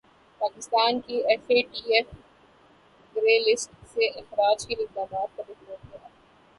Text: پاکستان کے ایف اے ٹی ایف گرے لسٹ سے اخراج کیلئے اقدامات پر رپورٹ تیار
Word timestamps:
پاکستان 0.41 0.99
کے 0.99 1.17
ایف 1.27 1.41
اے 1.49 1.61
ٹی 1.63 1.93
ایف 1.93 2.07
گرے 3.15 3.37
لسٹ 3.41 3.69
سے 3.93 4.07
اخراج 4.19 4.65
کیلئے 4.67 4.85
اقدامات 4.85 5.37
پر 5.37 5.43
رپورٹ 5.49 5.81
تیار 5.81 6.09